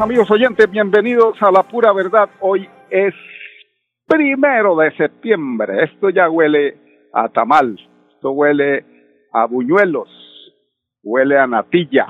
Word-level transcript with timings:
Amigos 0.00 0.30
oyentes, 0.30 0.70
bienvenidos 0.70 1.36
a 1.42 1.50
la 1.50 1.62
pura 1.62 1.92
verdad. 1.92 2.30
Hoy 2.40 2.66
es 2.88 3.12
primero 4.06 4.74
de 4.76 4.90
septiembre. 4.96 5.84
Esto 5.84 6.08
ya 6.08 6.30
huele 6.30 6.78
a 7.12 7.28
tamal, 7.28 7.78
esto 8.14 8.30
huele 8.30 8.84
a 9.32 9.44
buñuelos, 9.46 10.08
huele 11.02 11.38
a 11.38 11.46
natilla. 11.46 12.06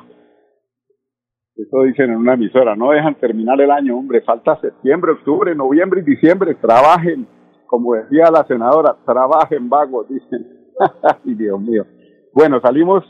Eso 1.56 1.82
dicen 1.82 2.10
en 2.10 2.18
una 2.18 2.34
emisora, 2.34 2.76
no 2.76 2.92
dejan 2.92 3.16
terminar 3.16 3.60
el 3.60 3.72
año, 3.72 3.98
hombre, 3.98 4.20
falta 4.22 4.60
septiembre, 4.60 5.12
octubre, 5.12 5.54
noviembre 5.54 6.00
y 6.00 6.10
diciembre, 6.10 6.54
trabajen, 6.54 7.26
como 7.66 7.94
decía 7.94 8.30
la 8.30 8.44
senadora, 8.46 8.96
trabajen 9.04 9.68
vagos, 9.68 10.08
dicen. 10.08 10.46
Ay, 11.02 11.34
Dios 11.34 11.60
mío. 11.60 11.84
Bueno, 12.32 12.60
salimos 12.60 13.04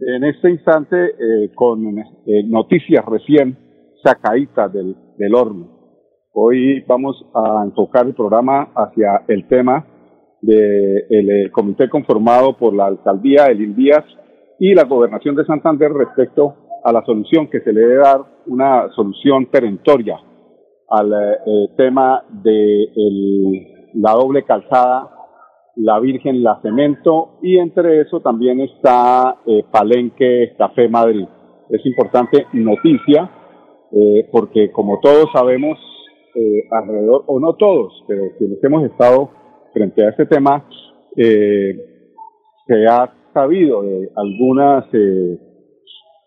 en 0.00 0.24
este 0.24 0.50
instante 0.50 0.96
eh, 0.96 1.52
con 1.54 1.98
eh, 1.98 2.42
noticias 2.46 3.04
recién 3.04 3.63
sacaditas 4.04 4.72
del, 4.72 4.94
del 5.16 5.34
horno. 5.34 5.68
Hoy 6.32 6.80
vamos 6.86 7.24
a 7.34 7.62
enfocar 7.64 8.06
el 8.06 8.14
programa 8.14 8.68
hacia 8.74 9.22
el 9.28 9.46
tema 9.48 9.86
del 10.42 11.06
de 11.08 11.44
eh, 11.44 11.50
comité 11.50 11.88
conformado 11.88 12.56
por 12.56 12.74
la 12.74 12.86
alcaldía 12.86 13.44
de 13.44 13.54
Lindías 13.54 14.04
y 14.58 14.74
la 14.74 14.84
gobernación 14.84 15.34
de 15.34 15.44
Santander 15.46 15.90
respecto 15.92 16.54
a 16.84 16.92
la 16.92 17.02
solución 17.04 17.48
que 17.48 17.60
se 17.60 17.72
le 17.72 17.80
debe 17.80 18.02
dar 18.02 18.20
una 18.46 18.90
solución 18.94 19.46
perentoria 19.46 20.18
al 20.90 21.12
eh, 21.12 21.68
tema 21.76 22.24
de 22.42 22.88
la 23.94 24.12
doble 24.12 24.44
calzada, 24.44 25.10
la 25.76 25.98
Virgen, 25.98 26.42
la 26.42 26.60
Cemento 26.62 27.38
y 27.42 27.58
entre 27.58 28.02
eso 28.02 28.20
también 28.20 28.60
está 28.60 29.36
eh, 29.46 29.64
Palenque 29.70 30.54
Café 30.58 30.88
Madrid. 30.88 31.26
Es 31.70 31.84
importante 31.86 32.46
noticia 32.52 33.30
eh, 33.94 34.28
porque 34.32 34.70
como 34.72 34.98
todos 35.00 35.26
sabemos, 35.32 35.78
eh, 36.36 36.66
alrededor, 36.68 37.22
o 37.28 37.38
no 37.38 37.54
todos, 37.54 37.92
pero 38.08 38.24
quienes 38.36 38.58
hemos 38.64 38.84
estado 38.90 39.30
frente 39.72 40.04
a 40.04 40.08
este 40.08 40.26
tema, 40.26 40.66
eh, 41.16 41.76
se 42.66 42.86
ha 42.88 43.14
sabido 43.32 43.82
de 43.82 44.10
algunas, 44.16 44.84
eh, 44.92 45.38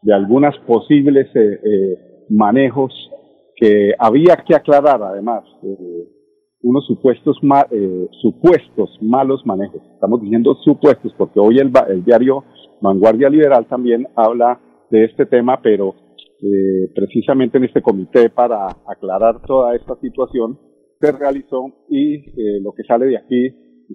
de 0.02 0.14
algunas 0.14 0.58
posibles 0.60 1.28
manejos 2.30 2.94
que 3.58 3.94
había 4.00 4.38
que 4.48 4.56
aclarar 4.56 5.04
además, 5.04 5.44
unos 6.62 6.86
supuestos, 6.86 7.38
supuestos 8.22 8.98
malos 9.02 9.46
manejos. 9.46 9.82
Estamos 9.94 10.22
diciendo 10.22 10.56
supuestos 10.64 11.14
porque 11.18 11.40
hoy 11.42 11.58
el, 11.58 11.72
el 11.90 12.06
diario 12.06 12.46
Vanguardia 12.80 13.30
Liberal 13.30 13.66
también 13.68 14.08
habla 14.16 14.60
de 14.90 15.04
este 15.04 15.26
tema, 15.26 15.60
pero 15.62 15.96
eh, 16.42 16.92
precisamente 16.94 17.58
en 17.58 17.64
este 17.66 17.82
comité 17.82 18.30
para 18.30 18.68
aclarar 18.88 19.42
toda 19.42 19.76
esta 19.76 19.96
situación 20.00 20.60
se 21.00 21.12
realizó 21.12 21.66
y 21.90 22.16
eh, 22.16 22.60
lo 22.62 22.74
que 22.74 22.84
sale 22.84 23.06
de 23.08 23.18
aquí 23.18 23.50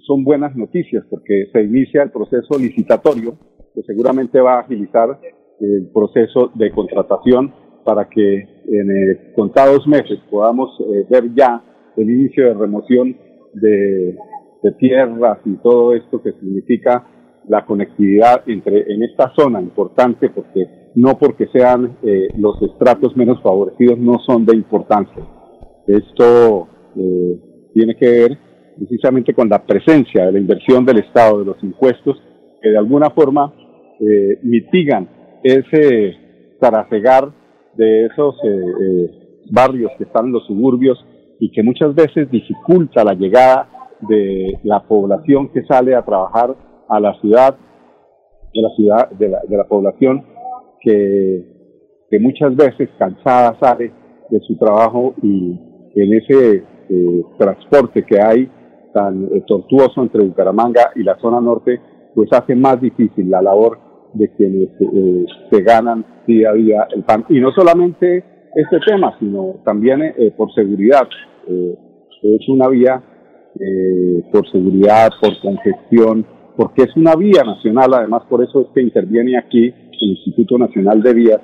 son 0.06 0.24
buenas 0.24 0.56
noticias 0.56 1.04
porque 1.10 1.46
se 1.52 1.62
inicia 1.62 2.02
el 2.02 2.10
proceso 2.10 2.58
licitatorio 2.58 3.36
que 3.74 3.82
seguramente 3.82 4.40
va 4.40 4.54
a 4.54 4.60
agilizar 4.60 5.18
el 5.60 5.88
proceso 5.92 6.50
de 6.54 6.70
contratación 6.70 7.52
para 7.84 8.08
que 8.08 8.34
en 8.68 8.90
eh, 8.90 9.32
contados 9.34 9.86
meses 9.86 10.18
podamos 10.30 10.70
eh, 10.80 11.06
ver 11.10 11.32
ya 11.34 11.62
el 11.96 12.10
inicio 12.10 12.46
de 12.46 12.54
remoción 12.54 13.16
de, 13.54 14.16
de 14.62 14.72
tierras 14.78 15.38
y 15.44 15.56
todo 15.56 15.94
esto 15.94 16.22
que 16.22 16.32
significa 16.32 17.06
la 17.48 17.64
conectividad 17.64 18.42
entre 18.46 18.92
en 18.92 19.02
esta 19.02 19.32
zona 19.34 19.60
importante 19.60 20.30
porque 20.30 20.90
no 20.94 21.18
porque 21.18 21.46
sean 21.48 21.96
eh, 22.02 22.28
los 22.36 22.60
estratos 22.62 23.16
menos 23.16 23.42
favorecidos, 23.42 23.98
no 23.98 24.18
son 24.20 24.44
de 24.44 24.56
importancia. 24.56 25.24
Esto 25.86 26.68
eh, 26.96 27.38
tiene 27.72 27.96
que 27.96 28.08
ver 28.08 28.38
precisamente 28.76 29.34
con 29.34 29.48
la 29.48 29.64
presencia 29.64 30.26
de 30.26 30.32
la 30.32 30.38
inversión 30.38 30.84
del 30.84 30.98
Estado, 30.98 31.40
de 31.40 31.44
los 31.46 31.62
impuestos, 31.62 32.20
que 32.60 32.70
de 32.70 32.78
alguna 32.78 33.10
forma 33.10 33.52
eh, 34.00 34.38
mitigan 34.42 35.08
ese 35.42 36.16
trasegar 36.60 37.32
de 37.74 38.06
esos 38.06 38.36
barrios 39.50 39.90
que 39.98 40.04
están 40.04 40.26
en 40.26 40.32
los 40.32 40.46
suburbios 40.46 41.04
y 41.40 41.50
que 41.50 41.62
muchas 41.62 41.94
veces 41.94 42.30
dificulta 42.30 43.02
la 43.02 43.14
llegada 43.14 43.68
de 44.02 44.58
la 44.62 44.80
población 44.80 45.48
que 45.48 45.64
sale 45.64 45.94
a 45.94 46.04
trabajar 46.04 46.54
a 46.88 47.00
la 47.00 47.14
ciudad, 47.20 47.56
de 48.54 48.62
la 48.62 48.70
ciudad, 48.76 49.10
de 49.10 49.56
la, 49.56 49.64
población 49.64 50.24
que, 50.80 51.50
muchas 52.20 52.54
veces 52.54 52.90
cansada 52.98 53.56
sale 53.58 53.90
de 54.28 54.40
su 54.40 54.56
trabajo 54.58 55.14
y 55.22 55.58
en 55.94 56.12
ese 56.12 56.56
eh, 56.90 57.22
transporte 57.38 58.04
que 58.04 58.20
hay 58.20 58.50
tan 58.92 59.24
eh, 59.32 59.42
tortuoso 59.46 60.02
entre 60.02 60.22
Bucaramanga 60.22 60.90
y 60.94 61.02
la 61.02 61.18
zona 61.18 61.40
norte, 61.40 61.80
pues 62.14 62.28
hace 62.32 62.54
más 62.54 62.80
difícil 62.80 63.30
la 63.30 63.42
labor 63.42 63.78
de 64.14 64.30
quienes 64.34 64.68
eh, 64.80 65.24
se 65.50 65.62
ganan 65.62 66.04
día 66.26 66.50
a 66.50 66.54
día 66.54 66.88
el 66.94 67.02
pan. 67.02 67.24
Y 67.28 67.40
no 67.40 67.50
solamente 67.52 68.24
este 68.54 68.78
tema, 68.86 69.16
sino 69.18 69.60
también 69.64 70.02
eh, 70.02 70.32
por 70.36 70.52
seguridad. 70.52 71.08
es 71.46 72.48
una 72.48 72.68
vía 72.68 73.02
por 74.30 74.50
seguridad, 74.50 75.10
por 75.20 75.38
congestión, 75.40 76.24
porque 76.56 76.82
es 76.82 76.96
una 76.96 77.14
vía 77.16 77.42
nacional, 77.44 77.94
además 77.94 78.22
por 78.28 78.42
eso 78.42 78.60
es 78.60 78.66
que 78.74 78.82
interviene 78.82 79.38
aquí 79.38 79.66
el 79.66 80.10
Instituto 80.10 80.58
Nacional 80.58 81.02
de 81.02 81.14
Vías 81.14 81.40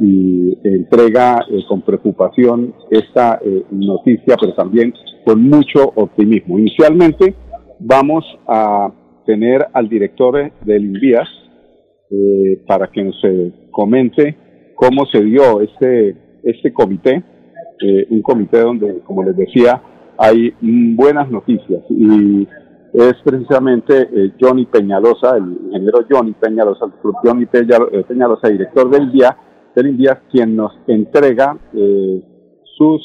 y 0.00 0.58
entrega 0.64 1.44
eh, 1.50 1.62
con 1.68 1.82
preocupación 1.82 2.74
esta 2.90 3.40
eh, 3.44 3.64
noticia, 3.70 4.36
pero 4.40 4.54
también 4.54 4.92
con 5.24 5.42
mucho 5.42 5.92
optimismo. 5.94 6.58
Inicialmente 6.58 7.34
vamos 7.78 8.24
a 8.46 8.92
tener 9.26 9.66
al 9.72 9.88
director 9.88 10.52
del 10.64 10.84
INVIAS 10.84 11.28
eh, 12.10 12.62
para 12.66 12.88
que 12.88 13.04
nos 13.04 13.20
comente 13.70 14.36
cómo 14.74 15.06
se 15.06 15.22
dio 15.22 15.60
este, 15.60 16.16
este 16.42 16.72
comité, 16.72 17.22
un 18.10 18.22
comité 18.22 18.60
donde, 18.60 19.00
como 19.00 19.24
les 19.24 19.36
decía, 19.36 19.80
hay 20.18 20.54
buenas 20.60 21.28
noticias 21.30 21.82
y 21.90 22.46
es 22.92 23.14
precisamente 23.24 24.02
eh, 24.02 24.32
Johnny 24.38 24.66
Peñalosa, 24.66 25.36
el 25.36 25.44
ingeniero 25.66 26.04
Johnny 26.10 26.32
Peñalosa, 26.32 26.84
el 26.84 26.90
doctor 26.90 27.14
Johnny 27.24 27.44
eh, 27.44 28.04
Peñalosa, 28.06 28.48
director 28.48 28.90
del 28.90 29.10
día, 29.10 29.36
del 29.74 29.88
INDIA, 29.88 30.22
quien 30.30 30.54
nos 30.54 30.72
entrega 30.86 31.56
eh, 31.72 32.22
sus 32.76 33.02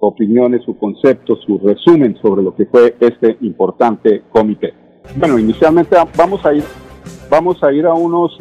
opiniones, 0.00 0.62
su 0.64 0.76
concepto, 0.76 1.36
su 1.36 1.58
resumen 1.58 2.16
sobre 2.20 2.42
lo 2.42 2.54
que 2.54 2.66
fue 2.66 2.96
este 2.98 3.36
importante 3.42 4.24
comité. 4.30 4.74
Bueno, 5.16 5.38
inicialmente 5.38 5.96
vamos 6.16 6.44
a 6.46 6.54
ir, 6.54 6.64
vamos 7.30 7.62
a 7.62 7.72
ir 7.72 7.86
a 7.86 7.94
unos 7.94 8.36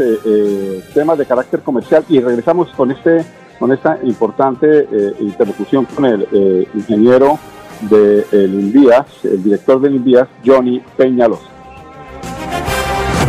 temas 0.94 1.18
de 1.18 1.26
carácter 1.26 1.62
comercial 1.62 2.04
y 2.10 2.20
regresamos 2.20 2.70
con 2.70 2.92
este, 2.92 3.24
con 3.60 3.72
esta 3.72 4.00
importante 4.04 4.88
interlocución 5.20 5.86
con 5.86 6.06
el 6.06 6.68
ingeniero 6.74 7.38
de, 7.90 8.26
el 8.32 9.44
director 9.44 9.82
del 9.82 9.96
INVIAS, 9.96 10.28
Johnny 10.46 10.82
Peñalos. 10.98 11.40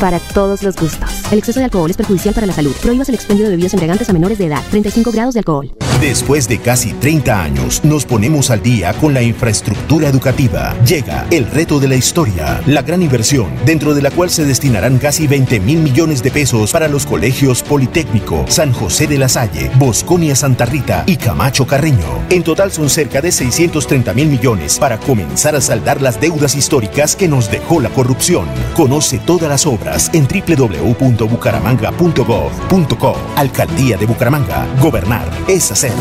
para 0.00 0.18
todos 0.18 0.62
los 0.62 0.76
gustos. 0.76 1.10
El 1.30 1.38
exceso 1.38 1.60
de 1.60 1.64
alcohol 1.64 1.90
es 1.90 1.96
perjudicial 1.96 2.34
para 2.34 2.46
la 2.46 2.52
salud. 2.52 2.74
Prohíbas 2.82 3.08
el 3.08 3.14
expendio 3.14 3.44
de 3.44 3.50
bebidas 3.50 3.74
embriagantes 3.74 4.08
a 4.08 4.12
menores 4.12 4.38
de 4.38 4.46
edad. 4.46 4.62
35 4.70 5.12
grados 5.12 5.34
de 5.34 5.40
alcohol. 5.40 5.72
Después 6.00 6.46
de 6.46 6.58
casi 6.58 6.92
30 6.92 7.42
años, 7.42 7.82
nos 7.82 8.04
ponemos 8.04 8.50
al 8.50 8.62
día 8.62 8.92
con 8.94 9.14
la 9.14 9.22
infraestructura 9.22 10.08
educativa. 10.08 10.76
Llega 10.84 11.26
el 11.30 11.46
reto 11.50 11.80
de 11.80 11.88
la 11.88 11.96
historia, 11.96 12.60
la 12.66 12.82
gran 12.82 13.02
inversión, 13.02 13.48
dentro 13.64 13.94
de 13.94 14.02
la 14.02 14.10
cual 14.10 14.28
se 14.28 14.44
destinarán 14.44 14.98
casi 14.98 15.26
20 15.26 15.58
mil 15.60 15.78
millones 15.78 16.22
de 16.22 16.30
pesos 16.30 16.70
para 16.70 16.88
los 16.88 17.06
colegios 17.06 17.62
Politécnico, 17.62 18.44
San 18.48 18.72
José 18.72 19.06
de 19.06 19.18
la 19.18 19.28
Salle, 19.28 19.70
Bosconia 19.76 20.36
Santa 20.36 20.66
Rita 20.66 21.04
y 21.06 21.16
Camacho 21.16 21.66
Carreño. 21.66 22.26
En 22.28 22.42
total 22.44 22.70
son 22.70 22.90
cerca 22.90 23.22
de 23.22 23.32
630 23.32 24.12
mil 24.12 24.28
millones 24.28 24.78
para 24.78 24.98
comenzar 24.98 25.56
a 25.56 25.62
saldar 25.62 26.02
las 26.02 26.20
deudas 26.20 26.56
históricas 26.56 27.16
que 27.16 27.26
nos 27.26 27.50
dejó 27.50 27.80
la 27.80 27.88
corrupción. 27.88 28.46
Conoce 28.74 29.18
todas 29.18 29.48
las 29.48 29.66
obras 29.66 29.85
en 30.12 30.26
www.bucaramanga.gov.co. 30.26 33.14
Alcaldía 33.36 33.96
de 33.96 34.06
Bucaramanga. 34.06 34.66
Gobernar 34.82 35.28
es 35.48 35.70
hacer. 35.70 35.92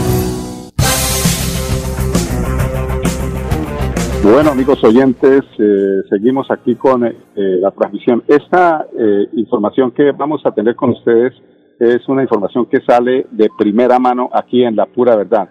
Bueno, 4.24 4.50
amigos 4.50 4.84
oyentes, 4.84 5.44
eh, 5.60 6.02
seguimos 6.10 6.50
aquí 6.50 6.74
con 6.74 7.06
eh, 7.06 7.14
la 7.36 7.70
transmisión. 7.70 8.24
Esta 8.28 8.88
eh, 8.98 9.28
información 9.34 9.92
que 9.92 10.14
vamos 10.14 10.42
a 10.46 10.52
tener 10.52 10.76
con 10.76 10.90
ustedes 10.90 11.34
es 11.80 12.10
una 12.10 12.24
información 12.24 12.66
que 12.66 12.82
sale 12.82 13.28
de 13.30 13.50
primera 13.56 14.00
mano 14.00 14.32
aquí 14.34 14.64
en 14.64 14.76
La 14.76 14.88
Pura 14.88 15.16
Verdad. 15.16 15.48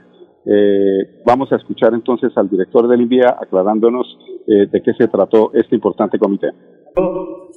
vamos 1.25 1.52
a 1.52 1.56
escuchar 1.56 1.94
entonces 1.94 2.37
al 2.37 2.50
director 2.50 2.88
del 2.88 3.02
INVIA 3.02 3.37
aclarándonos 3.40 4.19
de 4.46 4.82
qué 4.82 4.92
se 4.94 5.08
trató 5.08 5.52
este 5.54 5.75
importante 5.75 6.19
comité. 6.19 6.50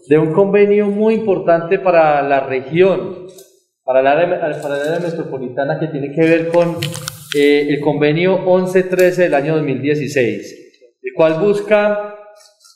De 0.08 0.18
un 0.18 0.34
convenio 0.34 0.88
muy 0.88 1.16
importante 1.16 1.80
para 1.80 2.22
la 2.22 2.42
región, 2.42 3.28
para 3.84 4.00
el 4.00 4.08
área, 4.08 5.00
metropolitana 5.00 5.80
que 5.80 5.88
tiene 5.88 6.12
que 6.14 6.22
ver 6.22 6.48
con 6.50 6.78
el 7.36 7.80
convenio 7.82 8.40
1113 8.40 9.24
del 9.24 9.34
año 9.34 9.56
2016 9.56 10.66
el 11.08 11.14
cual 11.14 11.36
busca 11.40 12.16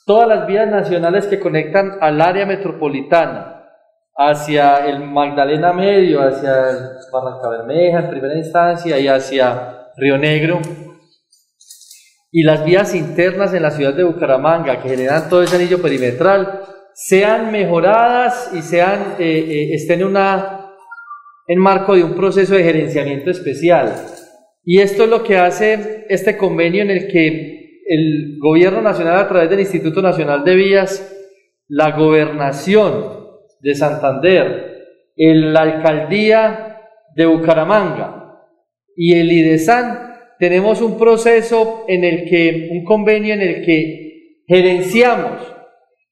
todas 0.06 0.28
las 0.28 0.48
vías 0.48 0.68
nacionales 0.68 1.28
que 1.28 1.40
conectan 1.40 1.98
al 2.00 2.22
área 2.22 2.46
metropolitana 2.46 3.66
hacia 4.16 4.86
el 4.88 5.00
Magdalena 5.00 5.74
Medio, 5.74 6.22
hacia 6.22 6.54
Barranca 7.12 7.50
Bermeja 7.50 8.00
en 8.00 8.10
primera 8.10 8.38
instancia 8.38 9.00
y 9.00 9.08
hacia 9.08 9.90
Río 9.98 10.18
Negro. 10.18 10.60
Y 12.32 12.44
las 12.44 12.64
vías 12.64 12.96
internas 12.96 13.54
en 13.54 13.64
la 13.64 13.72
ciudad 13.72 13.94
de 13.94 14.06
Bucaramanga 14.06 14.82
que 14.82 14.90
generan 14.90 15.28
todo 15.28 15.44
ese 15.44 15.58
anillo 15.58 15.82
perimetral 15.82 16.62
sean 16.94 17.52
mejoradas 17.52 18.52
y 18.54 18.62
sean, 18.62 19.16
eh, 19.20 19.46
eh, 19.50 19.74
estén 19.74 20.02
en, 20.02 20.08
una, 20.08 20.72
en 21.48 21.60
marco 21.60 21.96
de 21.96 22.04
un 22.04 22.16
proceso 22.16 22.56
de 22.56 22.64
gerenciamiento 22.64 23.32
especial. 23.32 23.94
Y 24.64 24.80
esto 24.80 25.04
es 25.04 25.10
lo 25.10 25.24
que 25.24 25.38
hace 25.38 26.06
este 26.08 26.38
convenio 26.38 26.84
en 26.84 26.92
el 26.92 27.08
que 27.08 27.82
el 27.86 28.38
gobierno 28.40 28.82
nacional 28.82 29.20
a 29.20 29.28
través 29.28 29.50
del 29.50 29.62
Instituto 29.62 30.02
Nacional 30.02 30.46
de 30.46 30.56
Vías, 30.56 31.14
la 31.68 31.92
gobernación 31.92 33.28
de 33.60 33.76
Santander, 33.76 34.72
la 35.18 35.62
alcaldía 35.62 36.78
de 37.16 37.26
Bucaramanga 37.26 38.40
y 38.96 39.20
el 39.20 39.32
IDESAN, 39.32 40.11
tenemos 40.42 40.82
un 40.82 40.98
proceso 40.98 41.86
en 41.88 42.04
el 42.04 42.28
que, 42.28 42.70
un 42.72 42.84
convenio 42.84 43.36
en 43.36 43.42
el 43.42 43.64
que 43.64 44.40
gerenciamos, 44.48 45.40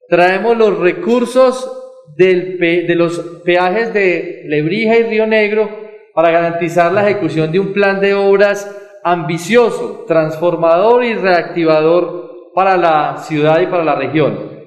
traemos 0.08 0.56
los 0.56 0.78
recursos 0.78 1.68
de 2.16 2.94
los 2.96 3.18
peajes 3.44 3.92
de 3.92 4.44
Lebrija 4.46 5.00
y 5.00 5.04
Río 5.04 5.26
Negro 5.26 5.68
para 6.14 6.30
garantizar 6.30 6.92
la 6.92 7.10
ejecución 7.10 7.52
de 7.52 7.60
un 7.60 7.74
plan 7.74 8.00
de 8.00 8.14
obras 8.14 8.70
ambicioso, 9.04 10.06
transformador 10.08 11.04
y 11.04 11.16
reactivador 11.16 12.52
para 12.54 12.78
la 12.78 13.18
ciudad 13.18 13.60
y 13.62 13.66
para 13.66 13.84
la 13.84 13.96
región. 13.96 14.60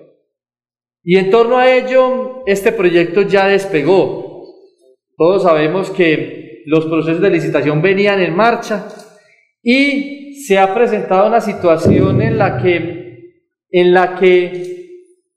Y 1.04 1.19
en 1.19 1.31
torno 1.31 1.59
a 1.59 1.73
ello, 1.73 2.42
este 2.47 2.73
proyecto 2.73 3.23
ya 3.23 3.47
despegó. 3.47 4.42
Todos 5.16 5.45
sabemos 5.45 5.88
que 5.90 6.64
los 6.66 6.87
procesos 6.87 7.21
de 7.21 7.31
licitación 7.31 7.81
venían 7.81 8.21
en 8.21 8.35
marcha 8.35 8.88
y 9.62 10.42
se 10.42 10.59
ha 10.59 10.75
presentado 10.75 11.28
una 11.28 11.40
situación 11.40 12.21
en 12.21 12.38
la 12.38 12.59
que, 12.61 13.47
en 13.71 13.95
la 13.95 14.16
que 14.16 14.73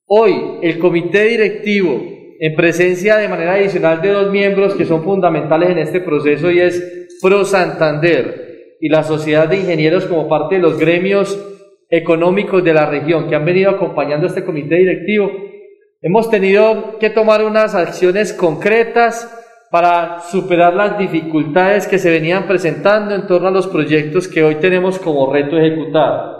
hoy 0.07 0.33
el 0.61 0.79
comité 0.79 1.25
directivo, 1.25 2.01
en 2.39 2.55
presencia 2.55 3.17
de 3.17 3.29
manera 3.29 3.53
adicional 3.53 4.01
de 4.01 4.09
dos 4.09 4.31
miembros 4.31 4.73
que 4.73 4.85
son 4.85 5.03
fundamentales 5.03 5.69
en 5.69 5.77
este 5.77 6.01
proceso 6.01 6.51
y 6.51 6.59
es 6.59 7.07
Pro 7.21 7.45
Santander 7.45 8.75
y 8.81 8.89
la 8.89 9.03
Sociedad 9.03 9.47
de 9.47 9.57
Ingenieros 9.57 10.05
como 10.05 10.27
parte 10.27 10.55
de 10.55 10.61
los 10.61 10.77
gremios 10.77 11.39
económicos 11.89 12.63
de 12.63 12.73
la 12.73 12.89
región 12.89 13.29
que 13.29 13.35
han 13.35 13.45
venido 13.45 13.69
acompañando 13.69 14.25
a 14.25 14.29
este 14.29 14.43
comité 14.43 14.75
directivo, 14.75 15.31
hemos 16.01 16.29
tenido 16.29 16.97
que 16.99 17.09
tomar 17.09 17.45
unas 17.45 17.73
acciones 17.75 18.33
concretas 18.33 19.44
para 19.75 20.21
superar 20.21 20.73
las 20.73 20.97
dificultades 20.97 21.85
que 21.85 21.99
se 21.99 22.09
venían 22.09 22.47
presentando 22.47 23.13
en 23.13 23.27
torno 23.27 23.49
a 23.49 23.51
los 23.51 23.67
proyectos 23.67 24.25
que 24.25 24.41
hoy 24.41 24.55
tenemos 24.55 24.97
como 24.99 25.33
reto 25.33 25.57
ejecutar. 25.57 26.31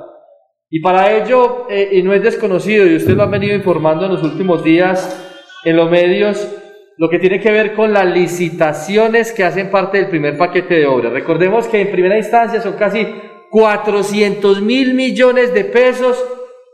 Y 0.69 0.79
para 0.79 1.11
ello, 1.11 1.67
eh, 1.69 1.89
y 1.91 2.01
no 2.01 2.13
es 2.13 2.23
desconocido, 2.23 2.87
y 2.87 2.95
usted 2.95 3.13
lo 3.13 3.23
ha 3.23 3.25
venido 3.25 3.53
informando 3.53 4.05
en 4.05 4.13
los 4.13 4.23
últimos 4.23 4.63
días 4.63 5.21
en 5.65 5.75
los 5.75 5.91
medios, 5.91 6.47
lo 6.95 7.09
que 7.09 7.19
tiene 7.19 7.41
que 7.41 7.51
ver 7.51 7.73
con 7.73 7.91
las 7.91 8.05
licitaciones 8.05 9.33
que 9.33 9.43
hacen 9.43 9.69
parte 9.69 9.97
del 9.97 10.07
primer 10.07 10.37
paquete 10.37 10.75
de 10.75 10.85
obras. 10.85 11.11
Recordemos 11.11 11.67
que 11.67 11.81
en 11.81 11.91
primera 11.91 12.17
instancia 12.17 12.61
son 12.61 12.77
casi 12.77 13.05
400 13.51 14.61
mil 14.61 14.93
millones 14.93 15.53
de 15.53 15.65
pesos 15.65 16.23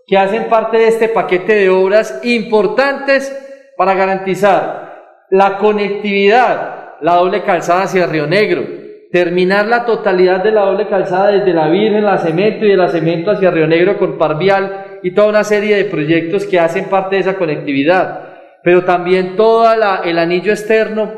que 0.06 0.16
hacen 0.16 0.48
parte 0.48 0.78
de 0.78 0.90
este 0.90 1.10
paquete 1.10 1.56
de 1.56 1.72
obras 1.72 2.20
importantes 2.22 3.36
para 3.76 3.96
garantizar 3.96 4.91
la 5.32 5.58
conectividad, 5.58 6.96
la 7.00 7.16
doble 7.16 7.44
calzada 7.44 7.84
hacia 7.84 8.06
Río 8.06 8.28
Negro, 8.28 8.64
terminar 9.12 9.66
la 9.66 9.86
totalidad 9.86 10.44
de 10.44 10.52
la 10.52 10.62
doble 10.62 10.88
calzada 10.88 11.32
desde 11.32 11.54
la 11.54 11.70
Virgen, 11.70 12.04
la 12.04 12.18
Cemento 12.18 12.66
y 12.66 12.70
de 12.70 12.78
la 12.78 12.90
Cemento 12.90 13.32
hacia 13.32 13.50
Río 13.50 13.66
Negro 13.66 13.98
con 13.98 14.18
Parvial 14.18 15.00
y 15.02 15.12
toda 15.12 15.30
una 15.30 15.46
serie 15.46 15.78
de 15.78 15.86
proyectos 15.86 16.46
que 16.46 16.60
hacen 16.60 16.90
parte 16.90 17.16
de 17.16 17.22
esa 17.22 17.38
conectividad, 17.38 18.30
pero 18.62 18.84
también 18.84 19.38
todo 19.38 19.66
el 20.04 20.20
anillo 20.20 20.52
externo, 20.52 21.14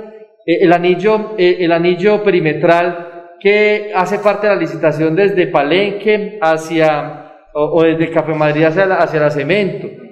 eh, 0.46 0.60
el 0.62 0.72
anillo, 0.74 1.34
eh, 1.40 1.58
el 1.62 1.72
anillo 1.72 2.24
perimetral 2.24 3.32
que 3.40 3.92
hace 3.96 4.20
parte 4.20 4.48
de 4.48 4.54
la 4.54 4.62
licitación 4.62 5.16
desde 5.16 5.48
Palenque 5.48 6.38
hacia, 6.40 7.32
o, 7.54 7.82
desde 7.84 8.12
Café 8.12 8.36
Madrid 8.36 8.66
hacia 8.66 8.84
hacia 8.94 9.20
la 9.20 9.32
Cemento 9.32 10.03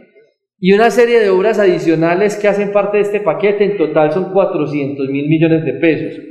y 0.63 0.73
una 0.73 0.91
serie 0.91 1.19
de 1.19 1.31
obras 1.31 1.57
adicionales 1.57 2.37
que 2.39 2.47
hacen 2.47 2.71
parte 2.71 2.97
de 2.97 3.03
este 3.03 3.19
paquete. 3.19 3.65
En 3.65 3.77
total 3.77 4.11
son 4.11 4.31
400 4.31 5.09
mil 5.09 5.27
millones 5.27 5.65
de 5.65 5.73
pesos. 5.73 6.23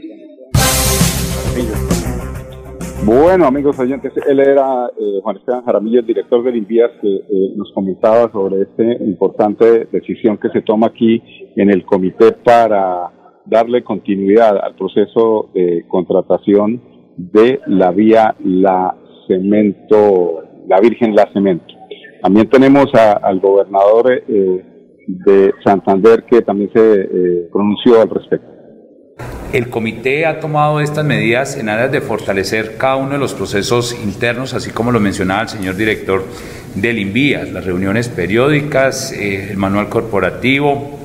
Bueno, 3.05 3.47
amigos 3.47 3.77
oyentes, 3.81 4.13
él 4.29 4.39
era 4.39 4.87
eh, 4.87 5.21
Juan 5.23 5.37
Esteban 5.37 5.65
Jaramillo, 5.65 5.99
el 5.99 6.07
director 6.07 6.45
del 6.45 6.57
INVIAS, 6.59 6.93
que 7.03 7.09
eh, 7.09 7.53
nos 7.57 7.73
comentaba 7.73 8.31
sobre 8.31 8.63
esta 8.63 8.85
importante 9.03 9.89
decisión 9.91 10.39
que 10.39 10.51
se 10.51 10.63
toma 10.63 10.89
aquí 10.89 11.21
en 11.57 11.71
el 11.71 11.85
comité 11.85 12.31
para 12.31 13.11
darle 13.47 13.83
continuidad 13.83 14.59
al 14.63 14.77
proceso 14.77 15.51
de 15.55 15.85
contratación 15.89 16.81
de 17.17 17.59
la 17.67 17.91
vía 17.91 18.37
La 18.45 18.95
Cemento, 19.27 20.43
la 20.69 20.79
Virgen 20.79 21.17
La 21.17 21.29
Cemento. 21.33 21.80
También 22.23 22.49
tenemos 22.49 22.87
al 22.95 23.41
gobernador 23.41 24.13
eh, 24.13 24.65
de 25.07 25.53
Santander 25.65 26.25
que 26.25 26.43
también 26.43 26.71
se 26.73 27.01
eh, 27.03 27.49
pronunció 27.53 28.01
al 28.01 28.11
respecto. 28.11 28.47
El 29.53 29.69
comité 29.69 30.27
ha 30.27 30.39
tomado 30.39 30.81
estas 30.81 31.05
medidas 31.05 31.57
en 31.57 31.69
aras 31.69 31.91
de 31.91 32.01
fortalecer 32.01 32.77
cada 32.77 32.97
uno 32.97 33.11
de 33.13 33.19
los 33.19 33.35
procesos 33.35 33.99
internos, 34.05 34.55
así 34.55 34.71
como 34.71 34.93
lo 34.93 35.01
mencionaba 35.01 35.43
el 35.43 35.49
señor 35.49 35.75
director 35.75 36.23
del 36.77 36.99
INVIAS, 36.99 37.53
las 37.53 37.65
reuniones 37.65 38.09
periódicas, 38.09 39.13
eh, 39.13 39.51
el 39.51 39.57
manual 39.57 39.89
corporativo, 39.89 41.00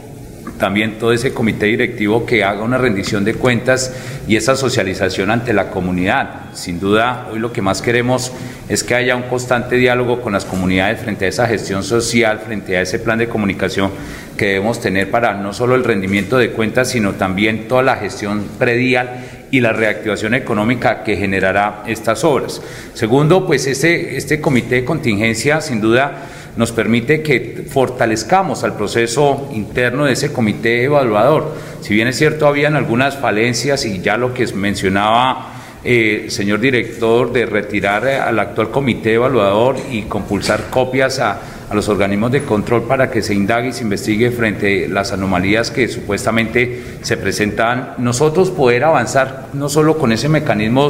también 0.60 0.98
todo 1.00 1.12
ese 1.12 1.34
comité 1.34 1.66
directivo 1.66 2.26
que 2.26 2.44
haga 2.44 2.64
una 2.64 2.78
rendición 2.78 3.26
de 3.26 3.34
cuentas 3.34 3.94
y 4.28 4.36
esa 4.36 4.56
socialización 4.56 5.32
ante 5.32 5.54
la 5.54 5.70
comunidad. 5.70 6.54
Sin 6.54 6.80
duda, 6.80 7.28
hoy 7.32 7.40
lo 7.40 7.52
que 7.52 7.62
más 7.62 7.82
queremos 7.82 8.32
es 8.70 8.84
que 8.84 8.96
haya 8.96 9.16
un 9.16 9.24
constante 9.24 9.76
diálogo 9.76 10.22
con 10.22 10.34
las 10.34 10.46
comunidades 10.46 11.02
frente 11.02 11.26
a 11.26 11.28
esa 11.28 11.48
gestión 11.48 11.84
social, 11.84 12.40
frente 12.40 12.78
a 12.78 12.82
ese 12.82 13.00
plan 13.00 13.20
de 13.20 13.28
comunicación 13.28 13.92
que 14.38 14.48
debemos 14.48 14.80
tener 14.80 15.12
para 15.12 15.34
no 15.34 15.54
solo 15.54 15.76
el 15.76 15.84
rendimiento 15.84 16.38
de 16.38 16.52
cuentas, 16.52 16.90
sino 16.90 17.14
también 17.14 17.68
toda 17.68 17.84
la 17.84 17.98
gestión 17.98 18.46
predial 18.58 19.26
y 19.52 19.62
la 19.62 19.74
reactivación 19.74 20.34
económica 20.34 21.04
que 21.04 21.18
generará 21.18 21.84
estas 21.88 22.24
obras. 22.24 22.62
Segundo, 22.94 23.46
pues 23.46 23.68
este, 23.68 24.18
este 24.18 24.42
comité 24.42 24.76
de 24.76 24.86
contingencia, 24.86 25.62
sin 25.62 25.82
duda, 25.82 26.24
nos 26.58 26.72
permite 26.72 27.22
que 27.22 27.66
fortalezcamos 27.70 28.64
al 28.64 28.76
proceso 28.76 29.50
interno 29.54 30.06
de 30.06 30.14
ese 30.14 30.32
comité 30.32 30.84
evaluador. 30.84 31.54
Si 31.82 31.94
bien 31.94 32.08
es 32.08 32.18
cierto, 32.18 32.48
habían 32.48 32.76
algunas 32.76 33.18
falencias 33.18 33.86
y 33.86 34.02
ya 34.02 34.18
lo 34.18 34.34
que 34.34 34.48
mencionaba 34.54 35.56
eh, 35.88 36.26
señor 36.30 36.62
director, 36.62 37.32
de 37.32 37.46
retirar 37.46 38.08
al 38.08 38.40
actual 38.40 38.72
comité 38.72 39.14
evaluador 39.14 39.76
y 39.92 40.02
compulsar 40.02 40.72
copias 40.72 41.20
a, 41.20 41.40
a, 41.70 41.76
los 41.76 41.90
organismos 41.90 42.32
de 42.32 42.44
control 42.44 42.84
para 42.84 43.10
que 43.10 43.22
se 43.22 43.34
indague 43.34 43.70
y 43.70 43.74
se 43.74 43.84
investigue 43.84 44.32
frente 44.32 44.86
a 44.86 44.90
las 44.90 45.12
anomalías 45.12 45.72
que 45.72 45.88
supuestamente 45.88 46.82
se 47.02 47.18
presentan. 47.18 47.96
Nosotros 47.98 48.52
poder 48.52 48.84
avanzar 48.84 49.48
no 49.54 49.70
solo 49.70 49.98
con 49.98 50.12
ese 50.12 50.30
mecanismo 50.30 50.90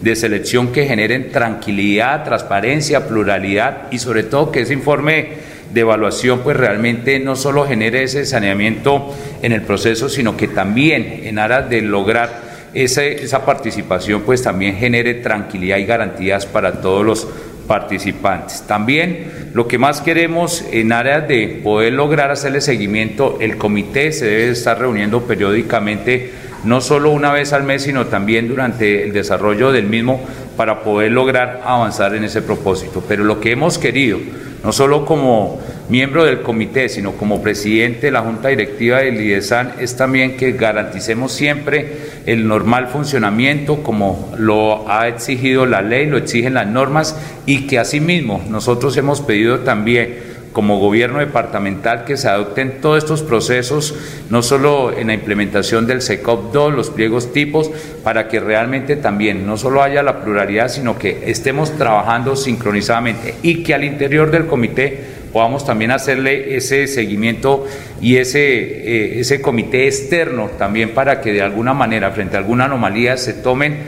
de 0.00 0.16
selección 0.16 0.72
que 0.72 0.86
generen 0.86 1.30
tranquilidad, 1.30 2.24
transparencia, 2.24 3.06
pluralidad 3.06 3.88
y 3.90 3.98
sobre 3.98 4.22
todo 4.22 4.50
que 4.50 4.60
ese 4.62 4.72
informe 4.72 5.54
de 5.72 5.80
evaluación 5.80 6.40
pues 6.40 6.56
realmente 6.56 7.18
no 7.18 7.36
solo 7.36 7.66
genere 7.66 8.04
ese 8.04 8.24
saneamiento 8.24 9.14
en 9.42 9.52
el 9.52 9.62
proceso, 9.62 10.08
sino 10.08 10.36
que 10.36 10.48
también 10.48 11.22
en 11.24 11.38
aras 11.38 11.68
de 11.68 11.82
lograr 11.82 12.54
esa 12.74 13.44
participación 13.44 14.22
pues 14.22 14.42
también 14.42 14.76
genere 14.76 15.14
tranquilidad 15.14 15.78
y 15.78 15.84
garantías 15.84 16.46
para 16.46 16.80
todos 16.80 17.04
los 17.04 17.28
participantes. 17.66 18.62
También 18.66 19.50
lo 19.54 19.68
que 19.68 19.78
más 19.78 20.00
queremos 20.00 20.64
en 20.70 20.92
áreas 20.92 21.26
de 21.28 21.60
poder 21.62 21.92
lograr 21.92 22.30
hacerle 22.30 22.60
seguimiento, 22.60 23.38
el 23.40 23.56
comité 23.56 24.12
se 24.12 24.26
debe 24.26 24.50
estar 24.50 24.78
reuniendo 24.78 25.22
periódicamente, 25.22 26.32
no 26.64 26.80
solo 26.80 27.10
una 27.10 27.32
vez 27.32 27.52
al 27.52 27.64
mes, 27.64 27.82
sino 27.82 28.06
también 28.06 28.48
durante 28.48 29.04
el 29.04 29.12
desarrollo 29.12 29.72
del 29.72 29.86
mismo 29.86 30.20
para 30.56 30.80
poder 30.82 31.12
lograr 31.12 31.62
avanzar 31.64 32.14
en 32.14 32.24
ese 32.24 32.42
propósito. 32.42 33.02
Pero 33.06 33.24
lo 33.24 33.40
que 33.40 33.52
hemos 33.52 33.78
querido, 33.78 34.18
no 34.62 34.72
solo 34.72 35.04
como 35.04 35.60
miembro 35.88 36.24
del 36.24 36.40
comité, 36.40 36.88
sino 36.88 37.12
como 37.12 37.42
presidente 37.42 38.06
de 38.06 38.12
la 38.12 38.22
Junta 38.22 38.48
Directiva 38.48 38.98
del 38.98 39.20
IDESAN, 39.20 39.74
es 39.78 39.96
también 39.96 40.36
que 40.36 40.52
garanticemos 40.52 41.32
siempre 41.32 42.14
el 42.26 42.48
normal 42.48 42.88
funcionamiento 42.88 43.82
como 43.82 44.32
lo 44.38 44.90
ha 44.90 45.08
exigido 45.08 45.66
la 45.66 45.82
ley, 45.82 46.06
lo 46.06 46.16
exigen 46.16 46.54
las 46.54 46.66
normas 46.66 47.16
y 47.46 47.66
que 47.66 47.78
asimismo 47.78 48.42
nosotros 48.48 48.96
hemos 48.96 49.20
pedido 49.20 49.60
también 49.60 50.34
como 50.54 50.78
gobierno 50.78 51.18
departamental 51.18 52.04
que 52.04 52.16
se 52.16 52.28
adopten 52.28 52.80
todos 52.80 52.98
estos 52.98 53.22
procesos, 53.22 53.94
no 54.30 54.40
solo 54.40 54.96
en 54.96 55.08
la 55.08 55.14
implementación 55.14 55.84
del 55.86 56.00
SECOP 56.00 56.52
2, 56.52 56.72
los 56.72 56.90
pliegos 56.90 57.32
tipos, 57.32 57.70
para 58.04 58.28
que 58.28 58.38
realmente 58.38 58.94
también 58.94 59.46
no 59.46 59.56
solo 59.56 59.82
haya 59.82 60.04
la 60.04 60.22
pluralidad, 60.22 60.68
sino 60.68 60.96
que 60.96 61.24
estemos 61.26 61.76
trabajando 61.76 62.36
sincronizadamente 62.36 63.34
y 63.42 63.64
que 63.64 63.74
al 63.74 63.82
interior 63.82 64.30
del 64.30 64.46
comité 64.46 65.13
podamos 65.34 65.66
también 65.66 65.90
hacerle 65.90 66.56
ese 66.56 66.86
seguimiento 66.86 67.66
y 68.00 68.18
ese, 68.18 68.38
eh, 68.38 69.18
ese 69.18 69.40
comité 69.40 69.88
externo 69.88 70.48
también 70.56 70.90
para 70.90 71.20
que 71.20 71.32
de 71.32 71.42
alguna 71.42 71.74
manera, 71.74 72.12
frente 72.12 72.36
a 72.36 72.38
alguna 72.38 72.66
anomalía, 72.66 73.16
se 73.16 73.32
tomen 73.32 73.78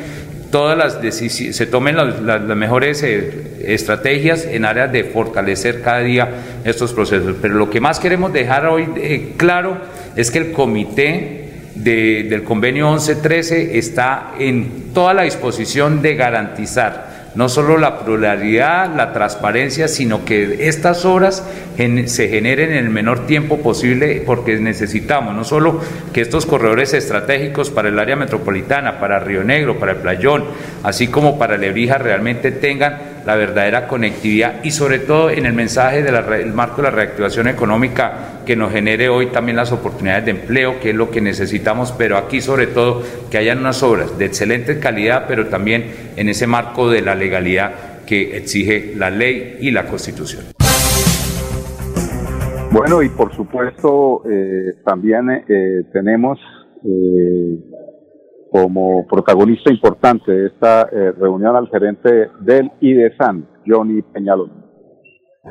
todas 0.51 0.77
las 0.77 1.15
se 1.15 1.67
tomen 1.67 1.97
las, 1.97 2.43
mejores 2.43 3.01
eh, 3.05 3.63
estrategias 3.65 4.45
en 4.45 4.65
áreas 4.65 4.91
de 4.91 5.05
fortalecer 5.05 5.83
cada 5.83 6.01
día 6.01 6.29
estos 6.65 6.93
procesos. 6.93 7.37
Pero 7.41 7.55
lo 7.55 7.71
que 7.71 7.81
más 7.81 8.01
queremos 8.01 8.33
dejar 8.33 8.67
hoy 8.67 8.89
eh, 8.97 9.35
claro 9.37 9.77
es 10.17 10.33
que 10.33 10.39
el 10.39 10.51
comité 10.51 11.45
del 11.77 12.43
convenio 12.43 12.91
1113 12.91 13.79
está 13.79 14.33
en 14.41 14.93
toda 14.93 15.15
la 15.15 15.23
disposición 15.23 16.03
de 16.03 16.17
garantizar 16.17 17.16
no 17.37 17.51
solo 17.51 17.77
la 17.77 18.01
pluralidad, 18.01 18.95
la 18.97 19.13
transparencia, 19.13 19.89
sino 19.89 20.25
que 20.25 20.69
estas 20.69 21.05
obras 21.05 21.45
se 21.77 22.29
generen 22.29 22.73
en 22.73 22.79
el 22.79 22.91
menor 22.91 23.27
tiempo 23.27 23.59
posible 23.59 24.23
porque 24.25 24.57
necesitamos 24.59 25.35
no 25.35 25.45
solo 25.45 25.81
que 26.15 26.23
estos 26.23 26.47
corredores 26.47 26.95
estratégicos 26.95 27.71
para 27.71 27.91
el 27.91 27.99
área 27.99 28.17
metropolitana, 28.17 28.99
para 28.99 29.21
Río 29.21 29.45
Negro, 29.45 29.79
para 29.79 29.93
el 29.93 29.99
Playón, 29.99 30.45
así 30.83 31.09
como 31.09 31.39
para 31.39 31.59
Lebrija 31.59 31.99
realmente 31.99 32.51
tengan 32.51 33.16
la 33.27 33.35
verdadera 33.35 33.89
conectividad 33.89 34.63
y 34.63 34.71
sobre 34.71 35.01
todo 35.01 35.31
en 35.31 35.47
el 35.47 35.53
mensaje 35.53 36.03
del 36.03 36.53
marco 36.53 36.77
de 36.77 36.85
la 36.85 36.91
reactivación 36.91 37.49
económica 37.49 38.41
que 38.47 38.55
nos 38.55 38.73
genere 38.73 39.09
hoy 39.09 39.27
también 39.27 39.57
las 39.57 39.73
oportunidades 39.73 40.25
de 40.25 40.31
empleo, 40.31 40.79
que 40.81 40.91
es 40.91 40.97
lo 40.97 41.11
que 41.11 41.21
necesitamos, 41.21 41.93
pero 41.93 42.17
aquí 42.17 42.41
sobre 42.41 42.69
todo 42.69 43.03
que 43.31 43.39
hayan 43.39 43.59
unas 43.59 43.83
obras 43.83 44.17
de 44.17 44.27
excelente 44.27 44.79
calidad, 44.79 45.25
pero 45.27 45.49
también 45.49 45.87
en 46.17 46.29
ese 46.29 46.47
marco 46.47 46.89
de 46.89 47.03
la 47.03 47.17
legalidad 47.17 47.73
que 48.07 48.37
exige 48.37 48.95
la 48.97 49.11
ley 49.11 49.59
y 49.61 49.73
la 49.73 49.87
constitución. 49.87 50.45
Bueno, 52.71 53.03
y 53.03 53.09
por 53.09 53.35
supuesto 53.35 54.23
eh, 54.31 54.75
también 54.85 55.31
eh, 55.31 55.83
tenemos 55.93 56.39
eh, 56.85 57.59
como 58.57 59.07
protagonista 59.07 59.71
importante 59.71 60.33
de 60.33 60.47
esta 60.47 60.89
eh, 60.91 61.13
reunión 61.19 61.55
al 61.57 61.69
gerente 61.69 62.31
del 62.41 62.73
IDESAN, 62.81 63.47
Johnny 63.67 64.01
Peñalón. 64.01 64.65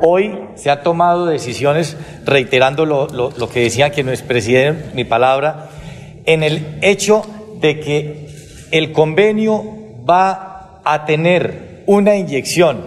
Hoy 0.02 0.40
se 0.56 0.72
han 0.72 0.82
tomado 0.82 1.28
decisiones, 1.28 1.96
reiterando 2.26 2.88
lo, 2.88 3.08
lo 3.08 3.50
que 3.50 3.60
decían 3.60 3.92
quienes 3.92 4.24
presiden 4.24 4.92
mi 4.96 5.04
palabra, 5.04 5.70
en 6.26 6.42
el 6.42 6.80
hecho 6.82 7.22
de 7.62 7.80
que 7.80 8.28
el 8.72 8.92
convenio 8.92 9.62
va 10.10 10.82
a 10.84 11.06
tener 11.06 11.84
una 11.86 12.16
inyección 12.16 12.86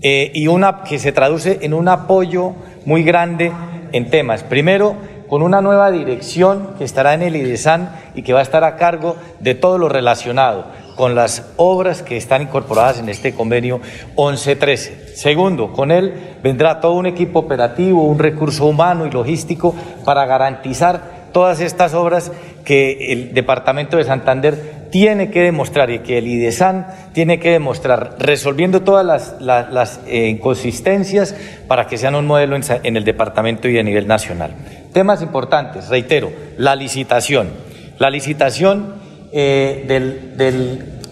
eh, 0.00 0.30
y 0.34 0.46
una 0.46 0.82
que 0.82 0.98
se 0.98 1.12
traduce 1.12 1.58
en 1.60 1.74
un 1.74 1.88
apoyo 1.88 2.54
muy 2.86 3.02
grande 3.02 3.52
en 3.92 4.08
temas. 4.08 4.42
Primero, 4.44 4.96
con 5.28 5.42
una 5.42 5.60
nueva 5.60 5.90
dirección 5.90 6.74
que 6.78 6.84
estará 6.84 7.14
en 7.14 7.22
el 7.22 7.36
IDESAN 7.36 7.90
y 8.14 8.22
que 8.22 8.32
va 8.32 8.40
a 8.40 8.42
estar 8.42 8.64
a 8.64 8.76
cargo 8.76 9.16
de 9.40 9.54
todo 9.54 9.78
lo 9.78 9.88
relacionado 9.88 10.66
con 10.96 11.14
las 11.14 11.52
obras 11.56 12.02
que 12.02 12.16
están 12.16 12.42
incorporadas 12.42 12.98
en 12.98 13.08
este 13.08 13.34
convenio 13.34 13.80
1113. 14.16 15.14
Segundo, 15.14 15.72
con 15.72 15.90
él 15.90 16.38
vendrá 16.42 16.80
todo 16.80 16.92
un 16.94 17.06
equipo 17.06 17.40
operativo, 17.40 18.04
un 18.04 18.18
recurso 18.18 18.66
humano 18.66 19.06
y 19.06 19.10
logístico 19.10 19.74
para 20.04 20.24
garantizar 20.24 21.16
todas 21.32 21.60
estas 21.60 21.92
obras 21.92 22.32
que 22.64 23.12
el 23.12 23.34
Departamento 23.34 23.98
de 23.98 24.04
Santander 24.04 24.88
tiene 24.90 25.30
que 25.30 25.42
demostrar 25.42 25.90
y 25.90 25.98
que 25.98 26.16
el 26.16 26.26
IDESAN 26.26 26.86
tiene 27.12 27.38
que 27.38 27.50
demostrar, 27.50 28.14
resolviendo 28.18 28.80
todas 28.80 29.34
las, 29.40 30.00
eh, 30.06 30.28
inconsistencias 30.28 31.36
para 31.68 31.86
que 31.86 31.98
sean 31.98 32.14
un 32.14 32.26
modelo 32.26 32.56
en, 32.56 32.96
el 32.96 33.04
departamento 33.04 33.68
y 33.68 33.78
a 33.78 33.82
nivel 33.82 34.06
nacional. 34.06 34.52
Temas 34.96 35.20
importantes, 35.20 35.90
reitero, 35.90 36.32
la 36.56 36.74
licitación. 36.74 37.50
La 37.98 38.08
licitación 38.08 38.94
eh, 39.30 39.84
del, 39.86 40.38
del, 40.38 41.02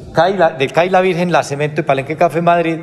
del 0.59 1.03
Virgen, 1.03 1.31
la 1.31 1.43
Cemento 1.43 1.83
y 1.83 1.85
Palenque 1.85 2.17
Café 2.17 2.41
Madrid, 2.41 2.79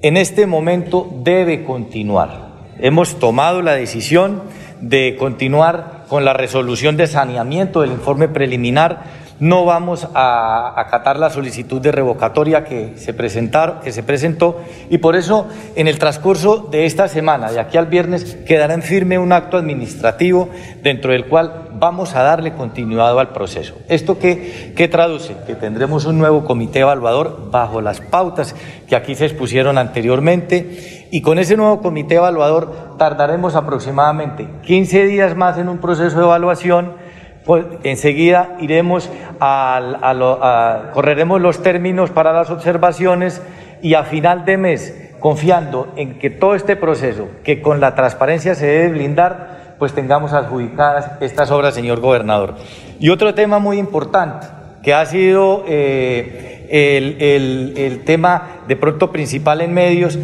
en 0.00 0.16
este 0.16 0.46
momento 0.46 1.10
debe 1.24 1.64
continuar. 1.64 2.68
Hemos 2.78 3.18
tomado 3.18 3.60
la 3.60 3.72
decisión 3.72 4.42
de 4.80 5.16
continuar 5.18 6.04
con 6.08 6.24
la 6.24 6.32
resolución 6.32 6.96
de 6.96 7.08
saneamiento 7.08 7.80
del 7.80 7.90
informe 7.90 8.28
preliminar 8.28 9.02
no 9.40 9.64
vamos 9.64 10.06
a 10.14 10.78
acatar 10.78 11.18
la 11.18 11.30
solicitud 11.30 11.80
de 11.80 11.90
revocatoria 11.90 12.62
que 12.64 12.92
se, 12.96 13.14
presentó 13.14 14.60
y 14.90 14.98
por 14.98 15.16
eso 15.16 15.48
en 15.74 15.88
el 15.88 15.98
transcurso 15.98 16.68
de 16.70 16.84
esta 16.84 17.08
semana, 17.08 17.50
de 17.50 17.58
aquí 17.58 17.78
al 17.78 17.86
viernes, 17.86 18.36
quedará 18.46 18.74
en 18.74 18.82
firme 18.82 19.18
un 19.18 19.32
acto 19.32 19.56
administrativo 19.56 20.50
dentro 20.82 21.12
del 21.12 21.26
cual 21.26 21.70
vamos 21.72 22.14
a 22.14 22.22
darle 22.22 22.52
continuidad 22.52 23.18
al 23.18 23.30
proceso. 23.30 23.74
¿Esto 23.88 24.18
qué, 24.18 24.74
qué 24.76 24.88
traduce? 24.88 25.34
Que 25.46 25.54
tendremos 25.54 26.04
un 26.04 26.18
nuevo 26.18 26.44
comité 26.44 26.80
evaluador 26.80 27.50
bajo 27.50 27.80
las 27.80 28.02
pautas 28.02 28.54
que 28.86 28.94
aquí 28.94 29.14
se 29.14 29.24
expusieron 29.24 29.78
anteriormente 29.78 31.08
y 31.10 31.22
con 31.22 31.38
ese 31.38 31.56
nuevo 31.56 31.80
comité 31.80 32.16
evaluador 32.16 32.96
tardaremos 32.98 33.56
aproximadamente 33.56 34.46
15 34.64 35.06
días 35.06 35.34
más 35.34 35.56
en 35.56 35.70
un 35.70 35.78
proceso 35.78 36.18
de 36.18 36.24
evaluación 36.24 37.09
pues 37.44 37.64
enseguida 37.84 38.56
iremos 38.60 39.10
a, 39.40 40.90
correremos 40.92 41.40
los 41.40 41.62
términos 41.62 42.10
para 42.10 42.32
las 42.32 42.50
observaciones 42.50 43.42
y 43.82 43.94
a 43.94 44.04
final 44.04 44.44
de 44.44 44.58
mes, 44.58 45.10
confiando 45.20 45.92
en 45.96 46.18
que 46.18 46.30
todo 46.30 46.54
este 46.54 46.76
proceso, 46.76 47.28
que 47.42 47.62
con 47.62 47.80
la 47.80 47.94
transparencia 47.94 48.54
se 48.54 48.66
debe 48.66 48.88
blindar, 48.88 49.76
pues 49.78 49.94
tengamos 49.94 50.34
adjudicadas 50.34 51.12
estas 51.20 51.50
obras, 51.50 51.74
señor 51.74 52.00
gobernador. 52.00 52.56
Y 52.98 53.08
otro 53.08 53.34
tema 53.34 53.58
muy 53.58 53.78
importante, 53.78 54.46
que 54.82 54.92
ha 54.92 55.06
sido 55.06 55.64
eh, 55.66 56.66
el, 56.70 57.74
el 57.76 58.04
tema 58.04 58.60
de 58.68 58.76
pronto 58.76 59.10
principal 59.10 59.62
en 59.62 59.72
medios, 59.72 60.18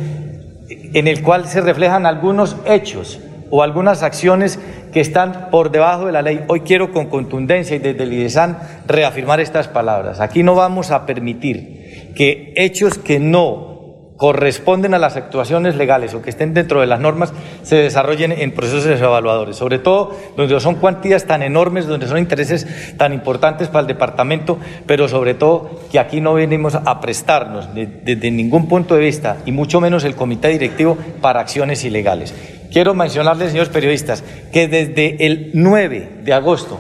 en 0.69 1.09
el 1.09 1.23
cual 1.23 1.47
se 1.47 1.63
reflejan 1.63 2.05
algunos 2.05 2.57
hechos 2.67 3.21
o 3.51 3.63
algunas 3.63 4.03
acciones 4.03 4.59
que 4.93 5.01
están 5.01 5.51
por 5.51 5.71
debajo 5.71 6.07
de 6.07 6.13
la 6.13 6.23
ley. 6.23 6.45
Hoy 6.49 6.61
quiero 6.61 6.93
con 6.93 7.07
contundencia 7.07 7.77
y 7.77 7.81
desde 7.81 8.03
el 8.03 8.13
IDESAN 8.13 8.59
reafirmar 8.87 9.41
estas 9.41 9.69
palabras. 9.69 10.21
Aquí 10.21 10.43
no 10.43 10.55
vamos 10.55 10.91
a 10.91 11.07
permitir 11.07 12.13
que 12.15 12.53
hechos 12.57 12.99
que 12.99 13.19
no 13.19 13.77
corresponden 14.17 14.95
a 14.95 14.99
las 14.99 15.17
actuaciones 15.17 15.77
legales 15.77 16.15
o 16.15 16.23
que 16.23 16.31
estén 16.31 16.55
dentro 16.55 16.81
de 16.81 16.87
las 16.87 17.01
normas 17.01 17.33
se 17.63 17.77
desarrollen 17.77 18.33
en 18.33 18.53
procesos 18.53 19.01
evaluadores, 19.01 19.57
sobre 19.57 19.79
todo 19.79 20.17
donde 20.37 20.59
son 20.61 20.77
cuantías 20.77 21.27
tan 21.27 21.43
enormes, 21.43 21.87
donde 21.87 22.07
son 22.07 22.19
intereses 22.19 22.97
tan 22.97 23.13
importantes 23.13 23.69
para 23.69 23.81
el 23.83 23.87
departamento, 23.87 24.59
pero 24.87 25.09
sobre 25.09 25.35
todo 25.35 25.81
que 25.93 25.99
aquí 25.99 26.21
no 26.21 26.35
venimos 26.35 26.75
a 26.75 27.01
prestarnos 27.01 27.69
desde 27.75 28.31
ningún 28.31 28.69
punto 28.69 28.95
de 28.95 29.01
vista, 29.03 29.39
y 29.45 29.53
mucho 29.53 29.81
menos 29.81 30.05
el 30.05 30.17
comité 30.17 30.49
directivo, 30.49 30.97
para 31.21 31.41
acciones 31.41 31.85
ilegales. 31.85 32.35
Quiero 32.77 32.93
mencionarles, 32.93 33.53
señores 33.53 33.73
periodistas, 33.73 34.23
que 34.53 34.69
desde 34.69 35.25
el 35.25 35.51
9 35.55 36.19
de 36.25 36.35
agosto, 36.35 36.79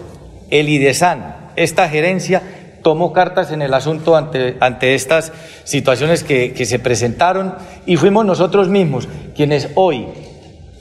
el 0.50 0.68
IDESAN, 0.68 1.52
esta 1.56 1.88
gerencia, 1.88 2.42
tomó 2.82 3.14
cartas 3.14 3.50
en 3.50 3.62
el 3.62 3.72
asunto 3.72 4.14
ante, 4.14 4.59
ante 4.61 4.94
estas 4.94 5.32
situaciones 5.64 6.22
que, 6.22 6.52
que 6.52 6.66
se 6.66 6.78
presentaron 6.78 7.54
y 7.87 7.96
fuimos 7.96 8.26
nosotros 8.26 8.68
mismos 8.68 9.09
quienes 9.35 9.70
hoy 9.74 10.09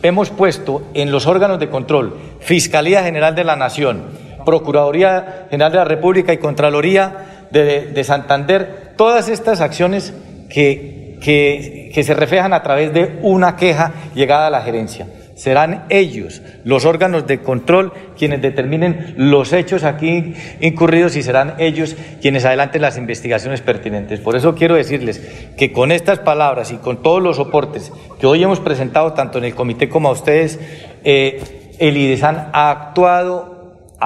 hemos 0.03 0.31
puesto 0.31 0.85
en 0.93 1.13
los 1.13 1.27
órganos 1.27 1.59
de 1.59 1.69
control, 1.69 2.17
Fiscalía 2.41 3.01
General 3.01 3.35
de 3.35 3.45
la 3.45 3.55
Nación, 3.55 4.07
Procuraduría 4.45 5.47
General 5.49 5.71
de 5.71 5.77
la 5.77 5.85
República 5.85 6.33
y 6.33 6.39
Contraloría 6.39 7.45
de, 7.51 7.85
de 7.85 8.03
Santander, 8.03 8.91
todas 8.97 9.29
estas 9.29 9.61
acciones 9.61 10.13
que 10.49 11.04
que, 11.25 12.03
se 12.03 12.13
reflejan 12.13 12.53
a 12.53 12.61
través 12.61 12.93
de 12.93 13.17
una 13.23 13.55
queja 13.55 13.93
llegada 14.13 14.45
a 14.45 14.49
la 14.51 14.61
gerencia. 14.61 15.07
Serán 15.33 15.85
ellos, 15.89 16.43
los 16.63 16.85
órganos 16.85 17.25
de 17.25 17.39
control, 17.39 17.91
quienes 18.15 18.43
determinen 18.43 19.15
los 19.17 19.51
hechos 19.51 19.83
aquí 19.83 20.35
incurridos 20.61 21.15
y 21.15 21.23
serán 21.23 21.55
ellos 21.57 21.95
quienes 22.21 22.45
adelanten 22.45 22.83
las 22.83 22.99
investigaciones 22.99 23.61
pertinentes. 23.61 24.19
Por 24.19 24.35
eso 24.35 24.53
quiero 24.53 24.75
decirles 24.75 25.19
que 25.57 25.73
con 25.73 25.91
estas 25.91 26.19
palabras 26.19 26.71
y 26.71 26.75
con 26.75 27.01
todos 27.01 27.23
los 27.23 27.37
soportes 27.37 27.91
que 28.19 28.27
hoy 28.27 28.43
hemos 28.43 28.59
presentado 28.59 29.13
tanto 29.13 29.39
en 29.39 29.45
el 29.45 29.55
comité 29.55 29.89
como 29.89 30.09
a 30.09 30.11
ustedes, 30.11 30.59
eh, 31.03 31.73
el 31.79 31.97
IDESAN 31.97 32.49
ha 32.53 32.69
actuado 32.69 33.54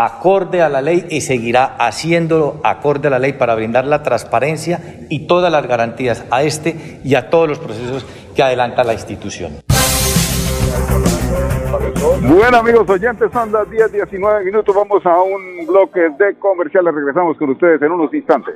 acorde 0.06 0.62
a 0.62 0.70
la 0.70 0.82
ley 0.82 1.06
y 1.10 1.22
seguirá 1.22 1.76
haciéndolo 1.78 2.62
acorde 2.64 3.08
a 3.08 3.12
la 3.12 3.20
ley 3.20 3.34
para 3.34 3.56
brindar 3.56 3.86
la 3.86 4.04
transparencia 4.04 4.80
y 5.10 5.28
todas 5.28 5.52
las 5.52 5.68
garantías 5.68 6.26
a 6.32 6.44
este 6.44 7.00
y 7.04 7.16
a 7.16 7.30
todos 7.30 7.50
los 7.50 7.60
procesos 7.60 8.06
que 8.36 8.44
adelanta 8.44 8.84
la 8.84 8.94
institución. 8.94 9.54
Bueno 12.22 12.58
amigos 12.58 12.90
oyentes, 12.90 13.32
son 13.32 13.52
las 13.52 13.70
10, 13.70 13.92
19 13.92 14.46
minutos, 14.46 14.76
vamos 14.76 15.06
a 15.06 15.22
un 15.22 15.66
bloque 15.68 16.00
de 16.18 16.36
comerciales, 16.40 16.94
regresamos 16.94 17.38
con 17.38 17.50
ustedes 17.50 17.82
en 17.82 17.92
unos 17.92 18.14
instantes. 18.14 18.56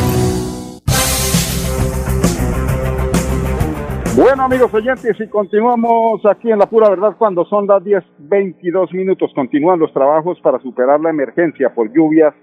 Bueno, 4.16 4.44
amigos 4.44 4.72
oyentes, 4.72 5.14
y 5.20 5.28
continuamos 5.28 6.24
aquí 6.24 6.50
en 6.50 6.58
La 6.58 6.64
Pura 6.64 6.88
Verdad 6.88 7.16
cuando 7.18 7.44
son 7.44 7.66
las 7.66 7.82
10.22 7.82 8.94
minutos. 8.94 9.30
Continúan 9.34 9.78
los 9.78 9.92
trabajos 9.92 10.40
para 10.40 10.58
superar 10.60 10.98
la 11.00 11.10
emergencia 11.10 11.74
por 11.74 11.92
lluvias 11.92 12.34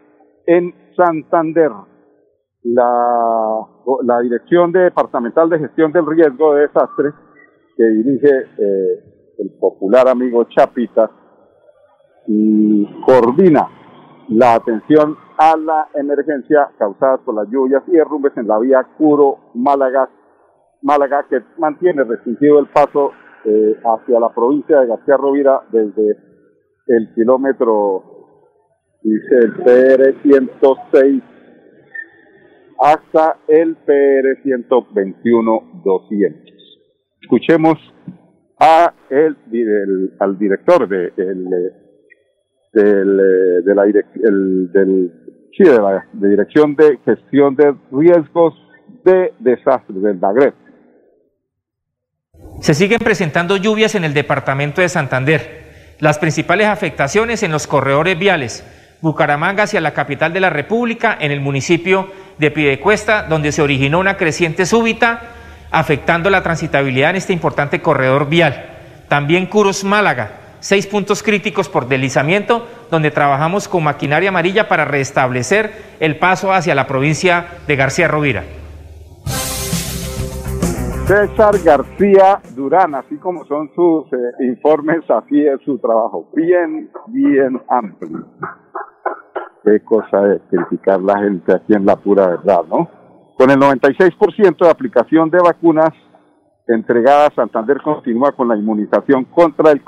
en 0.46 0.72
Santander. 0.96 1.72
La, 2.62 3.66
la 4.04 4.22
Dirección 4.22 4.72
Departamental 4.72 5.50
de 5.50 5.60
Gestión 5.60 5.92
del 5.92 6.06
Riesgo 6.06 6.54
de 6.54 6.62
Desastre, 6.62 7.10
que 7.76 7.84
dirige 7.84 8.30
eh, 8.30 9.34
el 9.40 9.50
popular 9.60 10.08
amigo 10.08 10.46
Chapita, 10.46 11.10
y 11.10 11.23
coordina 13.06 13.68
la 14.30 14.56
atención 14.56 15.18
a 15.38 15.58
la 15.58 15.90
emergencia 15.96 16.70
causada 16.78 17.18
por 17.18 17.36
las 17.36 17.50
lluvias 17.50 17.84
y 17.88 17.92
derrumbes 17.92 18.36
en 18.38 18.48
la 18.48 18.60
vía 18.60 18.88
Curo-Málaga 18.98 20.10
Málaga, 20.84 21.26
que 21.30 21.40
mantiene 21.58 22.04
restringido 22.04 22.60
el 22.60 22.68
paso 22.68 23.14
eh, 23.46 23.78
hacia 23.86 24.20
la 24.20 24.34
provincia 24.34 24.82
de 24.82 24.88
García 24.88 25.16
Rovira 25.16 25.62
desde 25.72 26.18
el 26.88 27.14
kilómetro, 27.16 28.04
dice 29.02 29.36
el 29.44 29.54
PR 29.64 30.22
106, 30.22 31.24
hasta 32.80 33.38
el 33.48 33.78
PR 33.78 34.44
121 34.44 35.82
200. 35.86 36.54
Escuchemos 37.22 37.78
al 38.60 40.38
director 40.38 40.88
de, 40.90 41.14
el, 41.16 41.48
del, 42.74 43.22
sí, 45.56 45.64
de 45.64 45.80
la 45.80 46.06
de 46.12 46.30
Dirección 46.30 46.76
de 46.76 47.00
Gestión 47.06 47.56
de 47.56 47.76
Riesgos 47.92 48.54
de 49.04 49.34
Desastres 49.40 50.02
del 50.02 50.20
DAGRET. 50.20 50.56
Se 52.62 52.74
siguen 52.74 53.00
presentando 53.00 53.58
lluvias 53.58 53.96
en 53.96 54.04
el 54.04 54.14
departamento 54.14 54.82
de 54.82 54.90
Santander. 54.90 55.64
Las 56.00 56.18
principales 56.18 56.68
afectaciones 56.68 57.44
en 57.44 57.52
los 57.52 57.68
corredores 57.68 58.18
viales. 58.18 58.66
Bucaramanga 59.02 59.64
hacia 59.64 59.82
la 59.82 59.94
capital 59.94 60.34
de 60.34 60.40
la 60.40 60.50
República, 60.50 61.16
en 61.20 61.32
el 61.32 61.42
municipio 61.42 62.10
de 62.38 62.52
Piedecuesta, 62.52 63.24
donde 63.24 63.52
se 63.52 63.62
originó 63.62 64.00
una 64.00 64.18
creciente 64.18 64.66
súbita, 64.66 65.22
afectando 65.72 66.30
la 66.30 66.42
transitabilidad 66.42 67.12
en 67.12 67.18
este 67.18 67.34
importante 67.34 67.82
corredor 67.82 68.30
vial. 68.30 68.66
También 69.10 69.46
Curos 69.46 69.84
Málaga, 69.84 70.43
seis 70.64 70.88
puntos 70.88 71.22
críticos 71.22 71.68
por 71.68 71.90
deslizamiento, 71.90 72.66
donde 72.90 73.12
trabajamos 73.12 73.68
con 73.68 73.84
maquinaria 73.84 74.30
amarilla 74.30 74.70
para 74.70 74.86
restablecer 74.86 75.72
el 76.00 76.18
paso 76.18 76.54
hacia 76.54 76.74
la 76.74 76.88
provincia 76.88 77.46
de 77.68 77.76
García 77.76 78.08
Rovira. 78.08 78.44
César 81.06 81.56
García 81.66 82.40
Durán, 82.56 82.96
así 82.96 83.18
como 83.18 83.44
son 83.46 83.70
sus 83.76 84.06
eh, 84.14 84.46
informes, 84.46 85.04
así 85.10 85.46
es 85.46 85.60
su 85.66 85.78
trabajo. 85.80 86.30
Bien, 86.34 86.90
bien 87.08 87.62
amplio. 87.68 88.26
Qué 89.66 89.82
cosa 89.84 90.22
de 90.22 90.40
criticar 90.50 91.02
la 91.02 91.20
gente 91.20 91.54
aquí 91.54 91.74
en 91.74 91.86
la 91.86 91.98
pura 91.98 92.28
verdad, 92.28 92.62
¿no? 92.70 92.90
Con 93.38 93.52
el 93.52 93.58
96% 93.58 94.58
de 94.58 94.70
aplicación 94.70 95.30
de 95.30 95.40
vacunas 95.40 95.92
entregadas, 96.68 97.34
Santander 97.36 97.82
continúa 97.82 98.32
con 98.32 98.48
la 98.48 98.56
inmunización 98.56 99.26
contra 99.26 99.72
el 99.72 99.84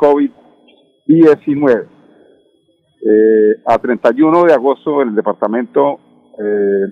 COVID-19. 1.07 1.87
Eh, 3.07 3.61
a 3.65 3.77
31 3.77 4.45
de 4.45 4.53
agosto 4.53 4.99
el 5.01 5.13
departamento 5.13 5.99
eh, 6.39 6.85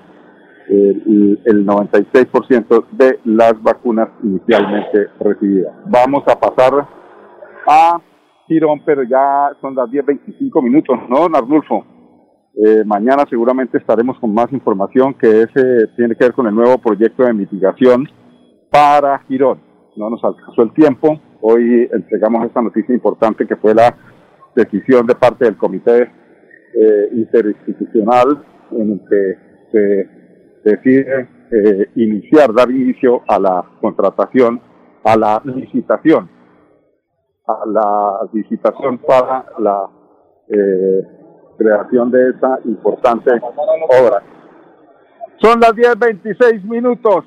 el, 0.68 1.40
el 1.44 1.66
96% 1.66 2.84
de 2.92 3.20
las 3.24 3.60
vacunas 3.62 4.08
inicialmente 4.22 5.08
recibidas. 5.20 5.74
Vamos 5.86 6.22
a 6.26 6.38
pasar 6.38 6.86
a 7.66 8.00
Girón, 8.46 8.82
pero 8.84 9.02
ya 9.02 9.50
son 9.60 9.74
las 9.74 9.88
10.25 9.90 10.62
minutos, 10.62 10.98
¿no, 11.08 11.20
don 11.20 11.36
Arnulfo? 11.36 11.84
Eh, 12.54 12.82
mañana 12.84 13.24
seguramente 13.30 13.78
estaremos 13.78 14.18
con 14.18 14.34
más 14.34 14.52
información 14.52 15.14
que 15.14 15.42
ese 15.42 15.86
tiene 15.96 16.16
que 16.16 16.24
ver 16.24 16.32
con 16.32 16.46
el 16.46 16.54
nuevo 16.54 16.78
proyecto 16.78 17.22
de 17.22 17.32
mitigación 17.32 18.08
para 18.70 19.18
Girón. 19.28 19.60
No 19.96 20.10
nos 20.10 20.24
alcanzó 20.24 20.62
el 20.62 20.72
tiempo. 20.72 21.20
Hoy 21.40 21.88
entregamos 21.92 22.44
esta 22.44 22.60
noticia 22.60 22.94
importante 22.94 23.46
que 23.46 23.56
fue 23.56 23.74
la 23.74 23.94
decisión 24.56 25.06
de 25.06 25.14
parte 25.14 25.44
del 25.44 25.56
Comité 25.56 26.10
eh, 26.74 27.08
Interinstitucional 27.12 28.44
en 28.72 28.92
el 28.92 29.00
que 29.08 29.38
se 29.70 30.17
decide 30.64 31.28
eh, 31.50 31.90
iniciar, 31.96 32.52
dar 32.52 32.70
inicio 32.70 33.22
a 33.26 33.38
la 33.38 33.64
contratación, 33.80 34.60
a 35.04 35.16
la 35.16 35.40
licitación, 35.44 36.28
a 37.46 37.66
la 37.66 38.28
licitación 38.32 38.98
para 38.98 39.46
la 39.58 39.88
eh, 40.48 41.02
creación 41.56 42.10
de 42.10 42.30
esta 42.30 42.58
importante 42.64 43.30
obra. 43.32 44.22
Son 45.40 45.60
las 45.60 45.72
10.26 45.72 46.62
minutos. 46.64 47.24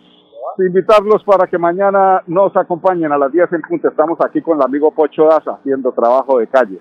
Invitarlos 0.59 1.23
para 1.23 1.47
que 1.47 1.57
mañana 1.57 2.21
nos 2.27 2.55
acompañen 2.55 3.11
a 3.11 3.17
las 3.17 3.31
10 3.31 3.53
en 3.53 3.61
punto. 3.61 3.87
Estamos 3.87 4.19
aquí 4.23 4.41
con 4.41 4.57
el 4.57 4.63
amigo 4.63 4.91
Pocho 4.91 5.25
Daza 5.25 5.53
haciendo 5.53 5.91
trabajo 5.91 6.39
de 6.39 6.47
calle. 6.47 6.79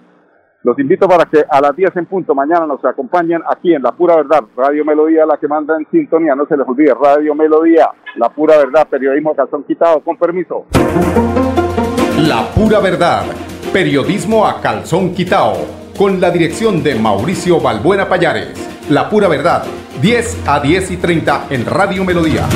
Los 0.62 0.78
invito 0.78 1.08
para 1.08 1.24
que 1.24 1.42
a 1.48 1.60
las 1.60 1.74
10 1.74 1.96
en 1.96 2.06
punto 2.06 2.34
mañana 2.34 2.66
nos 2.66 2.84
acompañen 2.84 3.40
aquí 3.50 3.74
en 3.74 3.82
La 3.82 3.92
Pura 3.92 4.16
Verdad, 4.16 4.40
Radio 4.54 4.84
Melodía, 4.84 5.24
la 5.24 5.38
que 5.38 5.48
manda 5.48 5.74
en 5.78 5.86
sintonía, 5.90 6.34
no 6.34 6.44
se 6.46 6.56
les 6.56 6.68
olvide, 6.68 6.92
Radio 6.92 7.34
Melodía, 7.34 7.88
La 8.16 8.28
Pura 8.28 8.58
Verdad, 8.58 8.86
periodismo 8.88 9.34
calzón 9.34 9.64
quitado, 9.64 10.00
con 10.00 10.18
permiso. 10.18 10.66
La 12.18 12.46
Pura 12.54 12.80
Verdad, 12.80 13.24
periodismo 13.72 14.46
a 14.46 14.60
calzón 14.60 15.14
quitado 15.14 15.54
con 15.96 16.20
la 16.20 16.30
dirección 16.30 16.82
de 16.82 16.94
Mauricio 16.94 17.58
Balbuena 17.60 18.06
Payares. 18.06 18.70
La 18.90 19.08
pura 19.08 19.28
verdad, 19.28 19.64
10 20.00 20.48
a 20.48 20.60
10 20.60 20.90
y 20.90 20.96
30 20.96 21.46
en 21.50 21.66
Radio 21.66 22.04
Melodía. 22.04 22.46